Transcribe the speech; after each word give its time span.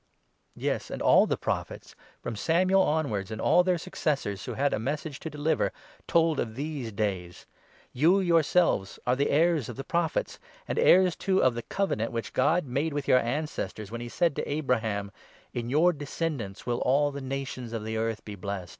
Yes, 0.55 0.89
and 0.89 0.99
all 0.99 1.27
the 1.27 1.37
Prophets 1.37 1.93
from 2.23 2.35
Samuel 2.35 2.81
onwards, 2.81 3.29
and 3.29 3.39
all 3.39 3.63
their 3.63 3.75
24 3.77 3.77
successors 3.77 4.45
who 4.45 4.55
had 4.55 4.73
a 4.73 4.79
message 4.79 5.19
to 5.19 5.29
deliver, 5.29 5.71
told 6.07 6.39
of 6.39 6.55
these 6.55 6.91
days. 6.91 7.45
You 7.93 8.19
yourselves 8.19 8.97
are 9.05 9.15
the 9.15 9.29
heirs 9.29 9.69
of 9.69 9.75
the 9.75 9.83
Prophets, 9.83 10.39
and 10.67 10.79
heirs, 10.79 11.15
too, 11.15 11.37
of 11.43 11.53
25 11.53 11.53
the 11.57 11.75
Covenant 11.75 12.11
which 12.11 12.33
God 12.33 12.65
made 12.65 12.93
with 12.93 13.07
your 13.07 13.19
ancestors, 13.19 13.91
when 13.91 14.01
he 14.01 14.09
said 14.09 14.35
to 14.37 14.51
Abraham 14.51 15.11
—'In 15.53 15.69
your 15.69 15.93
descendants 15.93 16.65
will 16.65 16.79
all 16.79 17.11
the 17.11 17.21
nations 17.21 17.71
of 17.71 17.83
the 17.83 17.97
earth 17.97 18.25
be 18.25 18.33
blessed.' 18.33 18.69